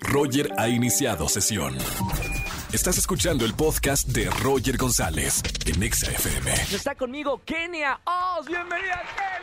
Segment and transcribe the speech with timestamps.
[0.00, 1.76] Roger ha iniciado sesión.
[2.72, 6.52] Estás escuchando el podcast de Roger González en Exa FM.
[6.72, 8.46] Está conmigo Kenia Oz.
[8.46, 9.37] Bienvenida, Kenia.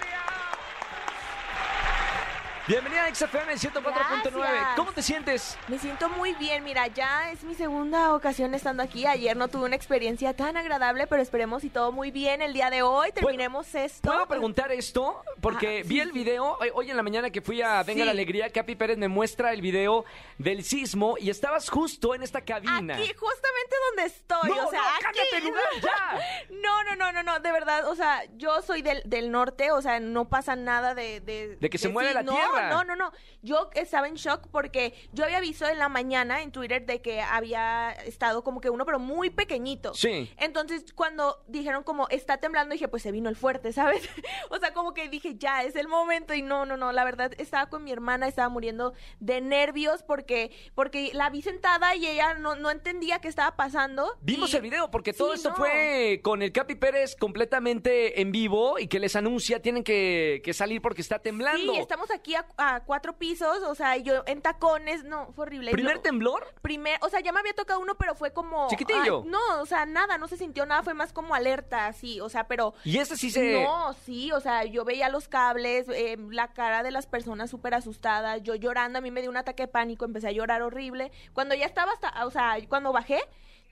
[2.67, 4.31] Bienvenida a XFM 104.9.
[4.33, 4.67] Gracias.
[4.75, 5.55] ¿Cómo te sientes?
[5.67, 9.05] Me siento muy bien, mira, ya es mi segunda ocasión estando aquí.
[9.05, 12.71] Ayer no tuve una experiencia tan agradable, pero esperemos y todo muy bien el día
[12.71, 13.11] de hoy.
[13.11, 14.09] Terminemos esto.
[14.09, 15.21] ¿Puedo preguntar esto?
[15.41, 18.05] Porque Ah, vi el video, hoy- en la mañana que fui a Venga Sí.
[18.05, 20.03] la Alegría, Capi Pérez me muestra el video
[20.39, 22.95] del sismo y estabas justo en esta cabina.
[22.95, 24.49] Aquí, justamente donde estoy.
[24.49, 25.47] No, o sea, no, aquí.
[25.47, 26.19] lugar, ya.
[26.49, 29.83] No, no, no, no, no, de verdad, o sea, yo soy del, del norte, o
[29.83, 31.19] sea, no pasa nada de...
[31.19, 32.31] De, De que se mueve la no,
[32.69, 36.51] No, no, no, yo estaba en shock porque yo había visto en la mañana en
[36.51, 39.93] Twitter de que había estado como que uno, pero muy pequeñito.
[39.93, 40.31] Sí.
[40.37, 44.07] Entonces, cuando dijeron como está temblando, dije, pues se vino el fuerte, ¿sabes?
[44.49, 46.33] o sea, como que dije, ya, es el momento.
[46.33, 50.51] Y no, no, no, la verdad, estaba con mi hermana, estaba muriendo de nervios porque,
[50.73, 54.17] porque la vi sentada y ella no, no entendía qué estaba pasando.
[54.21, 55.55] Vimos y- el video porque todo Sí, esto no.
[55.55, 60.53] fue con el Capi Pérez completamente en vivo y que les anuncia tienen que, que
[60.53, 61.73] salir porque está temblando.
[61.73, 65.71] Sí, estamos aquí a, a cuatro pisos, o sea, yo en tacones, no, fue horrible.
[65.71, 66.53] ¿Primer Lo- temblor?
[66.61, 68.67] Primer, o sea, ya me había tocado uno, pero fue como...
[68.69, 69.21] Chiquitillo.
[69.23, 72.29] ay, no, o sea, nada, no se sintió nada, fue más como alerta, así, o
[72.29, 72.73] sea, pero...
[72.83, 73.63] Y este sí se...
[73.63, 77.73] No, sí, o sea, yo veía los cables, eh, la cara de las personas súper
[77.73, 81.11] asustadas, yo llorando, a mí me dio un ataque de pánico, empecé a llorar horrible.
[81.33, 83.19] Cuando ya estaba hasta, o sea, cuando bajé,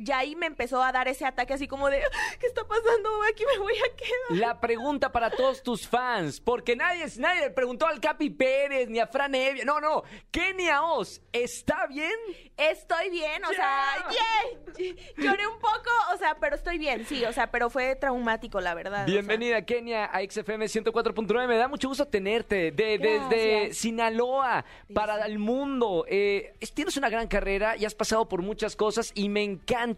[0.03, 2.01] ya ahí me empezó a dar ese ataque así como de,
[2.39, 3.09] ¿qué está pasando?
[3.31, 4.39] Aquí me voy a quedar.
[4.39, 8.99] La pregunta para todos tus fans, porque nadie, nadie le preguntó al Capi Pérez ni
[8.99, 9.63] a Fran Evia.
[9.65, 10.03] No, no.
[10.31, 12.11] Kenia Oz, ¿está bien?
[12.57, 14.93] Estoy bien, o sea, yeah.
[15.17, 18.73] lloré un poco, o sea, pero estoy bien, sí, o sea, pero fue traumático, la
[18.73, 19.03] verdad.
[19.03, 19.13] o sea.
[19.13, 21.47] Bienvenida, Kenia, a XFM 104.9.
[21.47, 23.73] Me da mucho gusto tenerte de- desde.
[23.73, 26.05] Sinaloa para el mundo.
[26.07, 29.92] Eh, es- tienes una gran carrera y has pasado por muchas cosas y me encanta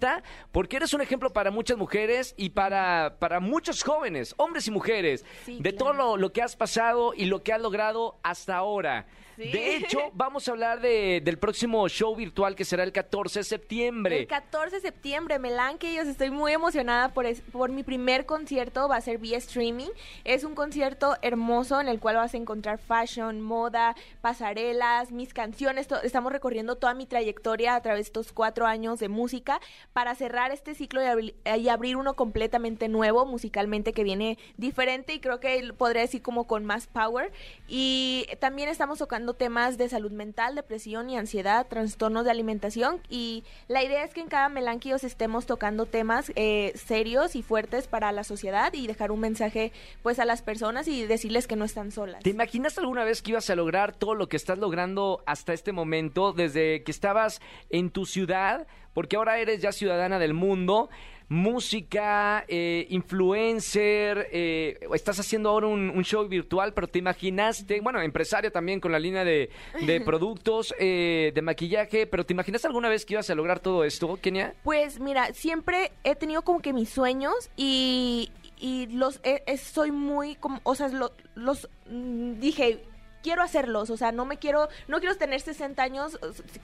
[0.52, 5.26] porque eres un ejemplo para muchas mujeres y para, para muchos jóvenes, hombres y mujeres,
[5.46, 5.78] Sí, de claro.
[5.78, 9.06] todo lo, lo que has pasado y lo que has logrado hasta ahora.
[9.38, 9.52] Sí.
[9.52, 13.44] De hecho, vamos a hablar de- del próximo show virtual que será el 14 de
[13.44, 14.20] septiembre.
[14.20, 18.98] El 14 de septiembre, Melanquillos, estoy muy emocionada por, es- por mi primer concierto, va
[18.98, 19.90] a ser vía streaming.
[20.24, 25.88] Es un concierto hermoso en el cual vas a encontrar fashion, moda, pasarelas, mis canciones.
[26.04, 29.60] estamos recorriendo toda mi trayectoria a través de estos cuatro años de música
[29.94, 35.14] para cerrar este ciclo y, abri- y abrir uno completamente nuevo musicalmente que viene diferente
[35.14, 37.32] y creo que podría decir como con más power.
[37.68, 43.44] Y también estamos tocando temas de salud mental, depresión y ansiedad, trastornos de alimentación y
[43.68, 48.12] la idea es que en cada Melanquios estemos tocando temas eh, serios y fuertes para
[48.12, 49.72] la sociedad y dejar un mensaje
[50.04, 52.24] pues a las personas y decirles que no están solas.
[52.24, 55.72] ¿Te imaginaste alguna vez que ibas a lograr todo lo que estás logrando hasta este
[55.72, 60.90] momento, desde que estabas en tu ciudad, porque ahora eres ya ciudadana del mundo?
[61.28, 68.02] Música, eh, influencer, eh, estás haciendo ahora un, un show virtual, pero te imaginaste, bueno,
[68.02, 69.50] empresario también con la línea de,
[69.86, 73.84] de productos, eh, de maquillaje, pero ¿te imaginaste alguna vez que ibas a lograr todo
[73.84, 74.54] esto, Kenia?
[74.64, 79.22] Pues mira, siempre he tenido como que mis sueños y, y los
[79.62, 82.80] soy muy como, o sea, lo- los mm, dije
[83.26, 86.20] quiero hacerlos, o sea, no me quiero, no quiero tener 60 años,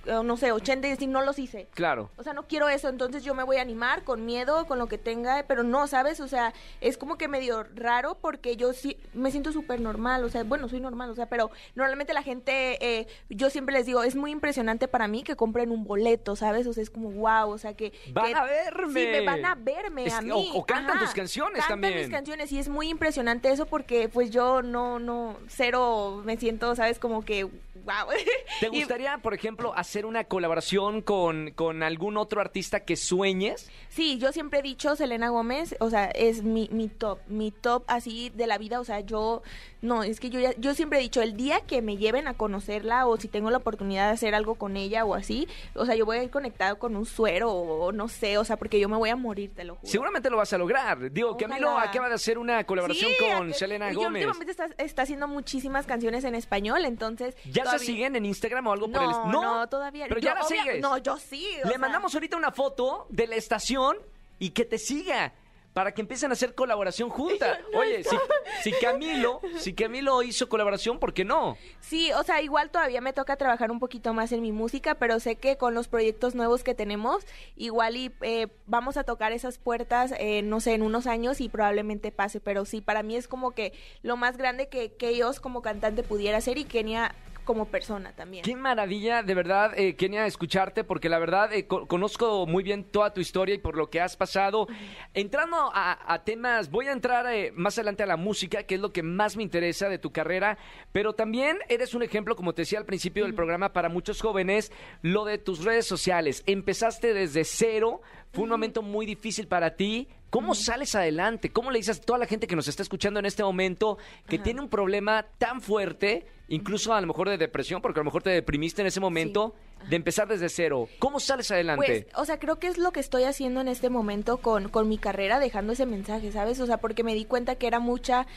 [0.05, 1.67] no sé, 80 y decir no los hice.
[1.73, 2.11] Claro.
[2.17, 4.85] O sea, no quiero eso, entonces yo me voy a animar con miedo, con lo
[4.87, 6.19] que tenga, pero no, ¿sabes?
[6.19, 10.29] O sea, es como que medio raro porque yo sí me siento súper normal, o
[10.29, 14.03] sea, bueno, soy normal, o sea, pero normalmente la gente, eh, yo siempre les digo,
[14.03, 16.67] es muy impresionante para mí que compren un boleto, ¿sabes?
[16.67, 17.91] O sea, es como wow, o sea, que...
[18.13, 19.01] Van que- a verme.
[19.01, 20.29] Sí, me van a verme Es a mí.
[20.31, 21.97] o- o cantan Ajá, tus canciones cantan también.
[21.97, 26.50] mis canciones y es muy impresionante eso porque pues yo no, no, cero me siento,
[26.59, 26.99] ¿sabes?
[26.99, 28.07] Como que wow.
[28.59, 33.69] ¿Te gustaría, por ejemplo, hacer una colaboración con, con algún otro artista que sueñes?
[33.89, 37.83] Sí, yo siempre he dicho Selena Gómez, o sea, es mi, mi top, mi top
[37.87, 39.41] así de la vida, o sea, yo,
[39.81, 42.33] no, es que yo ya- yo siempre he dicho, el día que me lleven a
[42.35, 45.95] conocerla o si tengo la oportunidad de hacer algo con ella o así, o sea,
[45.95, 48.87] yo voy a ir conectado con un suero o no sé, o sea, porque yo
[48.89, 49.91] me voy a morir, te lo juro.
[49.91, 51.11] Seguramente lo vas a lograr.
[51.11, 51.89] Digo, Camilo Ojalá.
[51.89, 54.25] acaba de hacer una colaboración Sí, con a- Selena y Gómez.
[54.25, 57.35] últimamente está, está haciendo muchísimas canciones en español, entonces...
[57.45, 60.25] ¿Ya todavía- se siguen en Instagram o algo por el No, no, todavía Pero yo
[60.25, 60.81] ya la obvia- sigues.
[60.81, 61.47] No, yo sí.
[61.63, 63.97] Le sea, mandamos ahorita una foto de la estación
[64.39, 65.33] y que te siga.
[65.73, 67.59] Para que empiecen a hacer colaboración juntas.
[67.73, 68.15] Oye, si,
[68.63, 71.57] si Camilo, si Camilo hizo colaboración, ¿por qué no?
[71.79, 75.19] Sí, o sea, igual todavía me toca trabajar un poquito más en mi música, pero
[75.19, 77.25] sé que con los proyectos nuevos que tenemos,
[77.55, 81.49] igual y eh, vamos a tocar esas puertas, eh, no sé, en unos años y
[81.49, 85.39] probablemente pase, pero sí, para mí es como que lo más grande que, que ellos
[85.39, 87.15] como cantante pudiera hacer y Kenia
[87.51, 88.43] como persona también.
[88.43, 92.83] Qué maravilla, de verdad, eh, Kenia, escucharte, porque la verdad eh, co- conozco muy bien
[92.85, 94.67] toda tu historia y por lo que has pasado.
[95.13, 98.81] Entrando a, a temas, voy a entrar eh, más adelante a la música, que es
[98.81, 100.57] lo que más me interesa de tu carrera,
[100.91, 104.71] pero también eres un ejemplo, como te decía al principio del programa, para muchos jóvenes,
[105.01, 106.43] lo de tus redes sociales.
[106.45, 108.01] Empezaste desde cero,
[108.31, 110.07] fue un momento muy difícil para ti.
[110.29, 111.51] ¿Cómo sales adelante?
[111.51, 113.97] ¿Cómo le dices a toda la gente que nos está escuchando en este momento
[114.29, 114.43] que Ajá.
[114.45, 118.23] tiene un problema tan fuerte, incluso a lo mejor de depresión, porque a lo mejor
[118.23, 119.55] te deprimiste en ese momento,
[119.89, 120.87] de empezar desde cero?
[120.99, 122.05] ¿Cómo sales adelante?
[122.05, 124.87] Pues, o sea, creo que es lo que estoy haciendo en este momento con, con
[124.87, 126.59] mi carrera, dejando ese mensaje, ¿sabes?
[126.59, 128.27] O sea, porque me di cuenta que era mucha,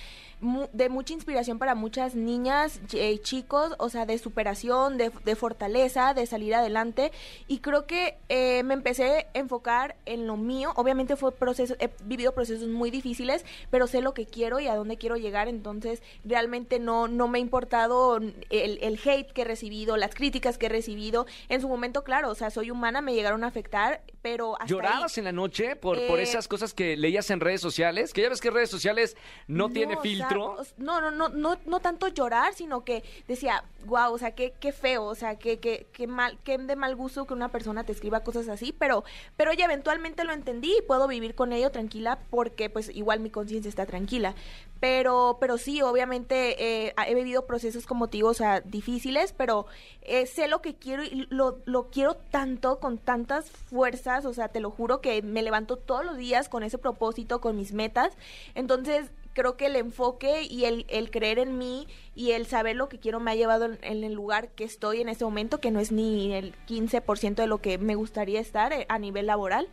[0.44, 5.34] mu- de mucha inspiración para muchas niñas, eh, chicos, o sea, de superación, de, de
[5.36, 7.10] fortaleza, de salir adelante.
[7.48, 10.72] Y creo que eh, me empecé a enfocar en lo mío.
[10.76, 14.76] Obviamente fue proceso, he vivido procesos muy difíciles, pero sé lo que quiero y a
[14.76, 15.48] dónde quiero llegar.
[15.48, 20.58] Entonces, realmente no, no me ha importado el, el hate que he recibido, las críticas
[20.58, 21.26] que he recibido.
[21.48, 25.16] En su momento, claro, o sea, soy humana, me llegaron a afectar, pero hasta ¿Llorabas
[25.16, 25.20] ahí.
[25.20, 28.12] en la noche por, por Eh, esas cosas que leías en redes sociales?
[28.12, 30.33] Que ya ves que redes sociales no, tiene o sea, filtro.
[30.34, 34.72] No, no, no, no, no tanto llorar, sino que decía, wow, o sea, qué, qué
[34.72, 37.92] feo, o sea, qué, qué, qué mal, qué de mal gusto que una persona te
[37.92, 39.04] escriba cosas así, pero,
[39.36, 43.30] pero ya eventualmente lo entendí y puedo vivir con ello tranquila porque pues igual mi
[43.30, 44.34] conciencia está tranquila.
[44.80, 48.18] Pero, pero sí, obviamente eh, he vivido procesos como te
[48.64, 49.66] difíciles, pero
[50.02, 54.48] eh, sé lo que quiero y lo, lo quiero tanto, con tantas fuerzas, o sea,
[54.48, 58.12] te lo juro que me levanto todos los días con ese propósito, con mis metas.
[58.54, 62.88] Entonces, creo que el enfoque y el, el creer en mí y el saber lo
[62.88, 65.80] que quiero me ha llevado en, el lugar que estoy en este momento, que no
[65.80, 69.68] es ni el 15% de lo que me gustaría estar eh, a nivel laboral.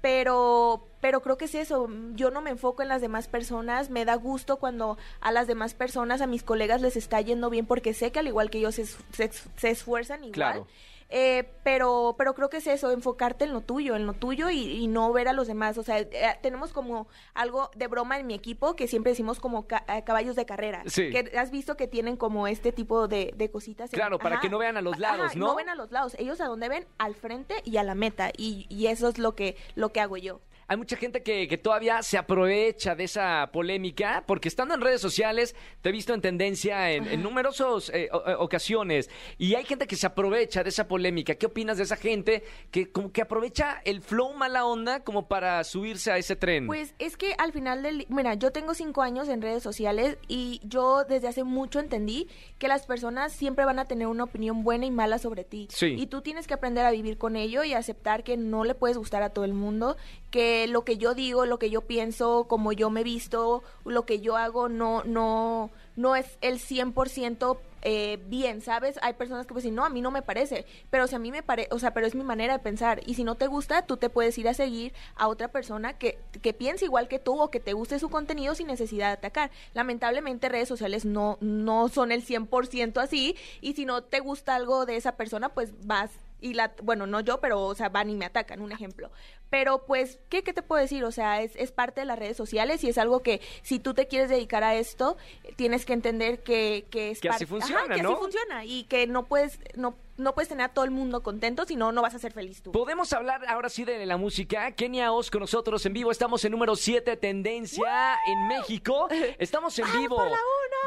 [0.00, 4.06] Pero, pero creo que es eso, yo no me enfoco en las demás personas, me
[4.06, 7.92] da gusto cuando a las demás personas, a mis colegas les está yendo bien porque
[7.92, 10.32] sé que al igual que ellos se, se, se esfuerzan igual.
[10.32, 10.66] Claro.
[11.10, 14.60] Eh, pero, pero creo que es eso, enfocarte en lo tuyo, en lo tuyo y,
[14.60, 15.76] y no ver a los demás.
[15.76, 16.08] O sea, eh,
[16.40, 20.36] tenemos como algo de broma en mi equipo que siempre decimos como ca- eh, caballos
[20.36, 20.82] de carrera.
[20.86, 21.10] Sí.
[21.10, 23.92] Que has visto que tienen como este tipo de, de cositas.
[23.92, 24.42] en- Claro, para Ajá.
[24.42, 25.46] que no vean a los Ajá, lados, ¿no?
[25.48, 26.14] No ven a los lados.
[26.18, 28.30] Ellos a donde ven, al frente y a la meta.
[28.36, 30.40] Y, y eso es lo que, lo que hago yo.
[30.70, 35.00] Hay mucha gente que, que todavía se aprovecha de esa polémica, porque estando en redes
[35.00, 37.90] sociales, te he visto en tendencia en, en numerosas
[38.38, 41.34] ocasiones, y hay gente que se aprovecha de esa polémica.
[41.34, 45.64] ¿Qué opinas de esa gente que como que aprovecha el flow mala onda como para
[45.64, 46.68] subirse a ese tren?
[46.68, 48.06] Pues es que al final del...
[48.08, 52.28] Mira, yo tengo cinco años en redes sociales y yo desde hace mucho entendí
[52.60, 55.66] que las personas siempre van a tener una opinión buena y mala sobre ti.
[55.68, 55.96] Sí.
[55.98, 58.96] Y tú tienes que aprender a vivir con ello y aceptar que no le puedes
[58.96, 59.96] gustar a todo el mundo,
[60.30, 64.20] que lo que yo digo, lo que yo pienso, como yo me visto, lo que
[64.20, 68.98] yo hago no, no, no es el 100% eh, bien, ¿sabes?
[69.00, 71.30] Hay personas que pues dicen, no, a mí no me parece, pero si a mí
[71.30, 73.86] me parece, o sea, pero es mi manera de pensar, y si no te gusta,
[73.86, 77.40] tú te puedes ir a seguir a otra persona que, que piense igual que tú
[77.40, 79.50] o que te guste su contenido sin necesidad de atacar.
[79.72, 84.84] Lamentablemente redes sociales no, no son el 100% así, y si no te gusta algo
[84.84, 86.10] de esa persona, pues vas
[86.40, 89.10] y la, bueno, no yo, pero, o sea, van y me atacan, un ejemplo.
[89.50, 91.04] Pero, pues, ¿qué, qué te puedo decir?
[91.04, 93.94] O sea, es, es parte de las redes sociales y es algo que si tú
[93.94, 95.16] te quieres dedicar a esto,
[95.56, 98.10] tienes que entender que, que es Que así funciona, que ¿no?
[98.12, 101.64] así funciona y que no puedes, no, no puedes tener a todo el mundo contento,
[101.66, 102.70] si no, no vas a ser feliz tú.
[102.70, 104.70] Podemos hablar ahora sí de la música.
[104.72, 106.12] Kenia Oz con nosotros en vivo.
[106.12, 109.08] Estamos en número 7, tendencia en México.
[109.38, 110.16] Estamos en ¡Vamos vivo.
[110.16, 110.36] por la!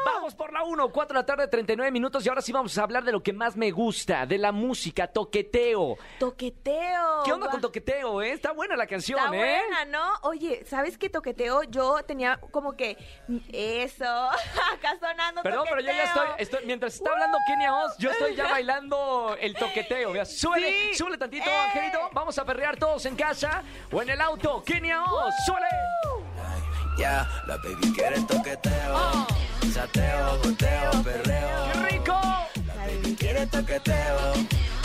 [0.04, 2.24] Vamos por la 1, 4 de la tarde, 39 minutos.
[2.24, 5.06] Y ahora sí vamos a hablar de lo que más me gusta, de la música,
[5.06, 5.96] toqueteo.
[6.18, 7.22] Toqueteo.
[7.24, 8.32] ¿Qué onda con toqueteo, eh?
[8.32, 9.60] Está buena la canción, Está ¿eh?
[9.68, 10.12] buena, ¿no?
[10.22, 11.62] Oye, ¿sabes qué toqueteo?
[11.64, 12.96] Yo tenía como que
[13.52, 14.04] eso,
[14.72, 18.34] acá sonando Perdón, pero yo ya estoy, estoy- mientras está hablando Kenia Oz, yo estoy
[18.34, 20.10] ya bailando el toqueteo.
[20.10, 20.94] Mira, súbele, Sí.
[20.98, 21.56] súbele tantito, ¡Eh!
[21.66, 21.98] Angelito.
[22.12, 24.62] Vamos a perrear todos en casa o en el auto.
[24.64, 25.66] Kenia Oz, súbele.
[26.98, 29.26] Ya, la baby quiere toqueteo.
[29.72, 31.72] Sateo, goteo, perreo.
[31.72, 32.20] ¡Qué rico!
[32.66, 34.34] La baby quiere toqueteo.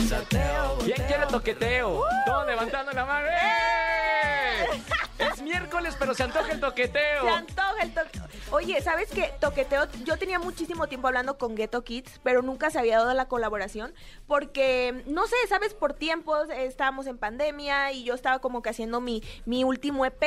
[0.07, 2.03] Sateo, ¿Quién quiere toqueteo?
[2.25, 3.27] Todos levantando la mano.
[3.27, 4.81] ¡Eh!
[5.19, 7.23] Es miércoles, pero se antoja el toqueteo.
[7.23, 8.19] Se antoja el toqueteo.
[8.51, 9.33] Oye, ¿sabes qué?
[9.39, 13.27] Toqueteo, yo tenía muchísimo tiempo hablando con Ghetto Kids, pero nunca se había dado la
[13.27, 13.93] colaboración
[14.27, 15.73] porque, no sé, ¿sabes?
[15.73, 20.05] Por tiempos eh, estábamos en pandemia y yo estaba como que haciendo mi, mi último
[20.05, 20.23] EP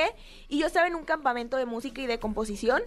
[0.49, 2.83] y yo estaba en un campamento de música y de composición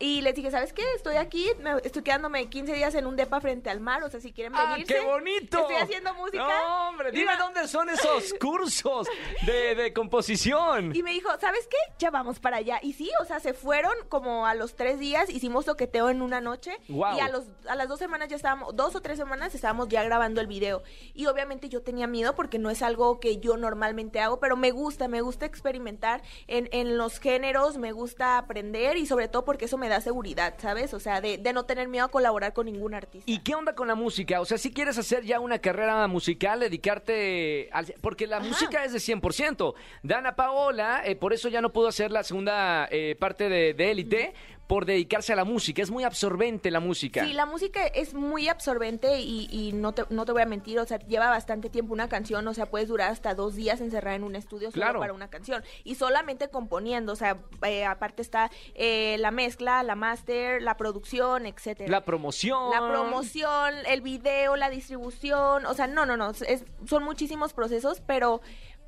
[0.00, 0.82] Y les dije, ¿sabes qué?
[0.96, 4.20] Estoy aquí, me- estoy quedándome 15 días en un depa frente al mar, o sea,
[4.20, 4.92] si quieren ¡Ah, venirse.
[4.94, 5.58] qué bonito!
[5.60, 6.38] Estoy haciendo música.
[6.46, 9.06] No, hombre, dime Iba- dónde son esos cursos
[9.46, 10.94] de, de composición.
[10.94, 11.76] Y me dijo, ¿sabes qué?
[11.98, 12.80] Ya vamos para allá.
[12.82, 16.40] Y sí, o sea, se fueron como a los tres días, hicimos toqueteo en una
[16.40, 16.76] noche.
[16.88, 17.16] Guau.
[17.16, 20.02] Y a, los, a las dos semanas ya estábamos, dos o tres semanas estábamos ya
[20.02, 20.82] grabando el video.
[21.14, 24.70] Y obviamente yo tenía miedo porque no es algo que yo normalmente hago, pero me
[24.72, 29.66] gusta, me gusta experimentar en, en los géneros, me gusta aprender y sobre todo porque
[29.66, 30.94] eso me da seguridad, ¿sabes?
[30.94, 33.30] O sea, de, de no tener miedo a colaborar con ningún artista.
[33.30, 34.40] ¿Y qué onda con la música?
[34.40, 37.94] O sea, si quieres hacer ya una carrera musical, dedicarte al...
[38.00, 38.46] Porque la Ajá.
[38.46, 39.74] música es de 100%.
[40.02, 43.90] Dana Paola, eh, por eso ya no pudo hacer la segunda eh, parte de de
[43.90, 44.34] Élite,
[44.66, 45.82] por dedicarse a la música.
[45.82, 47.24] Es muy absorbente la música.
[47.24, 50.78] Sí, la música es muy absorbente y, y no, te, no te voy a mentir,
[50.78, 54.16] o sea, lleva bastante tiempo una canción, o sea, puedes durar hasta dos días encerrada
[54.16, 55.00] en un estudio solo Claro.
[55.00, 59.94] para una canción y solamente componiendo, o sea, eh, aparte está eh, la mezcla, la
[59.96, 61.90] máster, la producción, etcétera.
[61.90, 62.70] La promoción.
[62.70, 68.00] La promoción, el video, la distribución, o sea, no, no, no, es- son muchísimos procesos,
[68.06, 68.40] pero,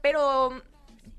[0.03, 0.51] pero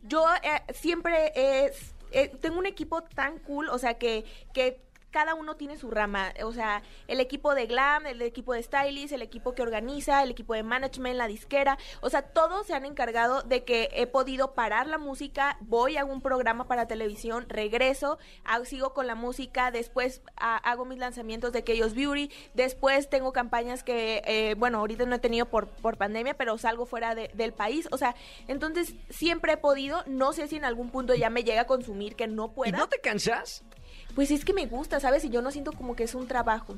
[0.03, 4.81] yo eh, siempre es, eh, tengo un equipo tan cool, o sea, que, que
[5.17, 9.11] cada uno tiene su rama, o sea, el equipo de glam, el equipo de stylist,
[9.13, 12.85] el equipo que organiza, el equipo de management, la disquera, o sea, todos se han
[12.85, 18.19] encargado de que he podido parar la música, voy a un programa para televisión, regreso,
[18.45, 23.33] hago- sigo con la música, después ah, hago mis lanzamientos de Chaos Beauty, después tengo
[23.33, 27.31] campañas que, eh, bueno, ahorita no he tenido por, por pandemia, pero salgo fuera de-
[27.33, 28.13] del país, o sea,
[28.47, 32.15] entonces siempre he podido, no sé si en algún punto ya me llega a consumir
[32.15, 33.63] que no ¿Y pueda, no te cansas?
[34.17, 35.23] Pues es que me gusta, ¿sabes?
[35.25, 36.75] Y yo no siento como que es un trabajo.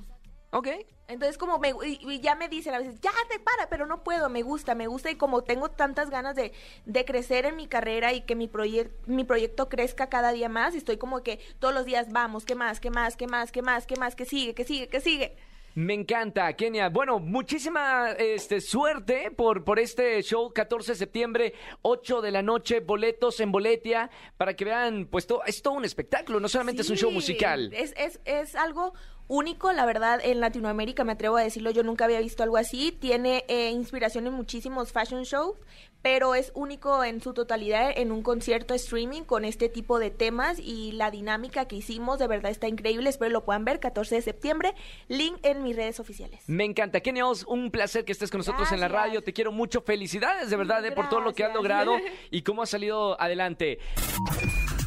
[0.52, 0.68] Ok.
[1.08, 4.04] Entonces como me y, y ya me dicen a veces, ya te para, pero no
[4.04, 6.52] puedo, me gusta, me gusta y como tengo tantas ganas de,
[6.86, 10.76] de crecer en mi carrera y que mi, proyec- mi proyecto crezca cada día más,
[10.76, 12.82] estoy como que todos los días vamos, ¿qué más?
[12.82, 13.16] ¿Qué más?
[13.16, 13.54] ¿Qué más?
[13.54, 13.86] ¿Qué más?
[13.88, 14.16] ¿Qué más?
[14.18, 14.54] ¿Qué sigue?
[14.54, 14.90] ¿Qué sigue?
[14.90, 15.38] ¿Qué sigue?
[15.76, 16.90] Me encanta, Kenia.
[16.90, 22.80] Bueno, muchísima este, suerte por, por este show, 14 de septiembre, 8 de la noche,
[22.82, 26.90] boletos en Boletia, para que vean, pues to- es todo un espectáculo, no solamente es
[26.90, 27.72] un show musical.
[27.74, 28.94] Es, es, es algo
[29.30, 32.92] único, la verdad, en Latinoamérica, me atrevo a decirlo, yo nunca había visto algo así.
[32.92, 35.56] Tiene eh, inspiración en muchísimos fashion shows,
[36.02, 40.60] pero es único en su totalidad en un concierto streaming con este tipo de temas
[40.60, 43.10] y la dinámica que hicimos, de verdad está increíble.
[43.10, 44.74] Espero lo puedan ver, 14 de septiembre,
[45.08, 46.44] link en mis redes oficiales.
[46.48, 47.00] Me encanta.
[47.00, 49.22] Kenia Oz, un placer que estés con nosotros en la radio.
[49.24, 49.82] Te quiero mucho.
[49.82, 51.96] Felicidades, de verdad, eh, por todo lo que has logrado
[52.32, 53.80] y cómo has salido adelante.